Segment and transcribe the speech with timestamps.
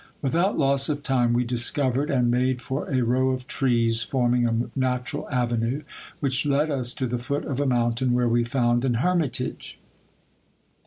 [0.19, 4.69] Without loss of time we discovered and made for a row of trees, forming a
[4.75, 5.83] natural avenue,
[6.19, 9.77] which led us to the foot of a mountain, where we found an hermitage.